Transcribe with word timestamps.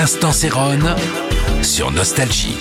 L'instant 0.00 0.32
Sérone 0.32 0.96
sur 1.60 1.90
Nostalgie. 1.90 2.56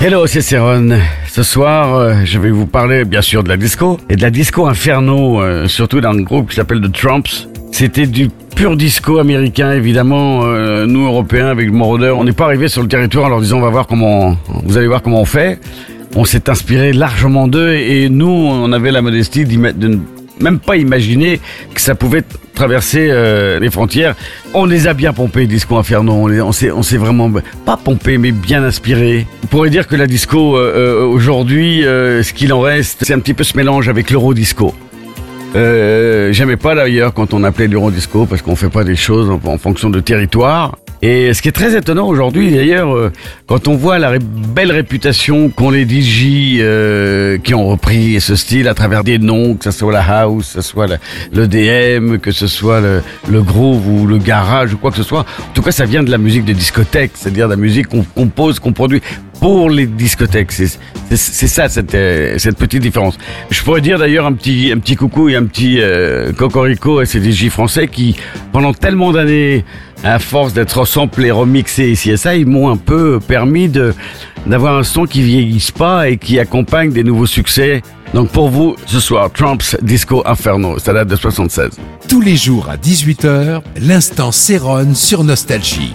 Hello, 0.00 0.26
c'est 0.28 0.42
Céron. 0.42 0.90
Ce 1.26 1.42
soir, 1.42 1.94
euh, 1.96 2.14
je 2.24 2.38
vais 2.38 2.50
vous 2.50 2.66
parler 2.66 3.04
bien 3.04 3.20
sûr 3.20 3.42
de 3.42 3.48
la 3.48 3.56
disco 3.56 3.98
et 4.08 4.14
de 4.14 4.22
la 4.22 4.30
disco 4.30 4.66
inferno, 4.68 5.42
euh, 5.42 5.66
surtout 5.66 6.00
dans 6.00 6.10
un 6.10 6.20
groupe 6.20 6.50
qui 6.50 6.54
s'appelle 6.54 6.80
The 6.80 6.92
Trumps. 6.92 7.48
C'était 7.72 8.06
du 8.06 8.28
pur 8.54 8.76
disco 8.76 9.18
américain, 9.18 9.72
évidemment. 9.72 10.42
euh, 10.44 10.86
nous, 10.86 11.04
Européens, 11.04 11.48
avec 11.48 11.72
Moroder, 11.72 12.10
on 12.16 12.22
n'est 12.22 12.32
pas 12.32 12.44
arrivé 12.44 12.68
sur 12.68 12.80
le 12.82 12.86
territoire 12.88 13.26
en 13.26 13.28
leur 13.30 13.40
disant 13.40 13.58
on 13.58 13.62
va 13.62 13.70
voir 13.70 13.88
comment, 13.88 14.36
vous 14.64 14.76
allez 14.76 14.86
voir 14.86 15.02
comment 15.02 15.20
on 15.20 15.24
fait. 15.24 15.58
On 16.14 16.24
s'est 16.24 16.48
inspiré 16.48 16.92
largement 16.92 17.48
d'eux 17.48 17.72
et 17.74 18.08
nous, 18.08 18.28
on 18.28 18.70
avait 18.72 18.92
la 18.92 19.02
modestie 19.02 19.44
d'y 19.44 19.58
mettre- 19.58 19.80
de 19.80 19.98
même 20.40 20.58
pas 20.58 20.76
imaginer 20.76 21.40
que 21.74 21.80
ça 21.80 21.94
pouvait 21.94 22.22
traverser 22.54 23.08
euh, 23.10 23.58
les 23.58 23.70
frontières. 23.70 24.14
On 24.52 24.64
les 24.64 24.86
a 24.86 24.94
bien 24.94 25.12
pompés, 25.12 25.46
Disco 25.46 25.76
Inferno. 25.76 26.12
On, 26.12 26.48
on 26.48 26.52
s'est 26.82 26.96
vraiment 26.96 27.30
pas 27.64 27.76
pompé, 27.76 28.18
mais 28.18 28.32
bien 28.32 28.62
inspiré. 28.62 29.26
On 29.42 29.46
pourrait 29.46 29.70
dire 29.70 29.86
que 29.88 29.96
la 29.96 30.06
disco 30.06 30.56
euh, 30.56 30.72
euh, 30.76 31.04
aujourd'hui, 31.04 31.84
euh, 31.84 32.22
ce 32.22 32.32
qu'il 32.32 32.52
en 32.52 32.60
reste, 32.60 33.04
c'est 33.04 33.14
un 33.14 33.18
petit 33.18 33.34
peu 33.34 33.44
ce 33.44 33.56
mélange 33.56 33.88
avec 33.88 34.10
l'eurodisco. 34.10 34.74
Euh, 35.56 36.32
J'aimais 36.32 36.56
pas 36.56 36.74
d'ailleurs 36.74 37.14
quand 37.14 37.32
on 37.32 37.44
appelait 37.44 37.68
l'Eurodisco 37.68 38.26
parce 38.26 38.42
qu'on 38.42 38.56
fait 38.56 38.70
pas 38.70 38.82
des 38.82 38.96
choses 38.96 39.30
en, 39.30 39.40
en 39.48 39.58
fonction 39.58 39.88
de 39.88 40.00
territoire. 40.00 40.76
Et 41.06 41.34
ce 41.34 41.42
qui 41.42 41.48
est 41.48 41.52
très 41.52 41.76
étonnant 41.76 42.06
aujourd'hui, 42.06 42.50
d'ailleurs, 42.50 42.96
euh, 42.96 43.12
quand 43.46 43.68
on 43.68 43.76
voit 43.76 43.98
la 43.98 44.18
belle 44.18 44.72
réputation 44.72 45.50
qu'ont 45.50 45.68
les 45.68 45.84
DJ 45.86 46.60
euh, 46.60 47.36
qui 47.36 47.52
ont 47.52 47.66
repris 47.68 48.18
ce 48.22 48.34
style 48.36 48.68
à 48.68 48.74
travers 48.74 49.04
des 49.04 49.18
noms, 49.18 49.54
que 49.54 49.64
ce 49.64 49.70
soit 49.70 49.92
la 49.92 50.00
house, 50.00 50.54
que 50.54 50.62
ce 50.62 50.66
soit 50.66 50.86
la- 50.86 50.96
le 51.30 51.46
DM, 51.46 52.16
que 52.16 52.30
ce 52.32 52.46
soit 52.46 52.80
le, 52.80 53.02
le 53.28 53.42
groove 53.42 53.86
ou 53.86 54.06
le 54.06 54.16
garage 54.16 54.72
ou 54.72 54.78
quoi 54.78 54.90
que 54.92 54.96
ce 54.96 55.02
soit. 55.02 55.26
En 55.40 55.52
tout 55.52 55.60
cas, 55.60 55.72
ça 55.72 55.84
vient 55.84 56.02
de 56.02 56.10
la 56.10 56.16
musique 56.16 56.46
de 56.46 56.54
discothèque, 56.54 57.10
c'est-à-dire 57.16 57.48
de 57.48 57.52
la 57.52 57.60
musique 57.60 57.88
qu'on 57.88 58.02
compose, 58.02 58.58
qu'on 58.58 58.72
produit 58.72 59.02
pour 59.44 59.68
les 59.68 59.86
discothèques. 59.86 60.52
C'est 60.52 61.46
ça 61.48 61.68
cette, 61.68 61.94
euh, 61.94 62.38
cette 62.38 62.56
petite 62.56 62.80
différence. 62.80 63.18
Je 63.50 63.62
pourrais 63.62 63.82
dire 63.82 63.98
d'ailleurs 63.98 64.24
un 64.24 64.32
petit, 64.32 64.72
un 64.74 64.78
petit 64.78 64.96
coucou 64.96 65.28
et 65.28 65.36
un 65.36 65.44
petit 65.44 65.82
euh, 65.82 66.32
cocorico 66.32 67.00
à 67.00 67.04
ces 67.04 67.20
DJ 67.20 67.50
français 67.50 67.88
qui, 67.88 68.16
pendant 68.52 68.72
tellement 68.72 69.12
d'années, 69.12 69.66
à 70.02 70.18
force 70.18 70.54
d'être 70.54 70.86
samplés, 70.86 71.30
remixés 71.30 71.90
ici 71.90 72.10
et 72.10 72.16
ça, 72.16 72.34
ils 72.34 72.46
m'ont 72.46 72.70
un 72.70 72.78
peu 72.78 73.20
permis 73.20 73.68
de 73.68 73.92
d'avoir 74.46 74.78
un 74.78 74.82
son 74.82 75.04
qui 75.04 75.20
vieillisse 75.20 75.72
pas 75.72 76.08
et 76.08 76.16
qui 76.16 76.38
accompagne 76.38 76.90
des 76.90 77.04
nouveaux 77.04 77.26
succès. 77.26 77.82
Donc 78.14 78.30
pour 78.30 78.48
vous, 78.48 78.76
ce 78.86 78.98
soir, 78.98 79.30
Trump's 79.30 79.76
Disco 79.82 80.22
Inferno, 80.24 80.78
ça 80.78 80.94
date 80.94 81.08
de 81.08 81.16
76. 81.16 81.68
Tous 82.08 82.22
les 82.22 82.36
jours 82.36 82.70
à 82.70 82.78
18h, 82.78 83.60
l'instant 83.76 84.32
Sérone 84.32 84.94
sur 84.94 85.22
Nostalgie. 85.22 85.92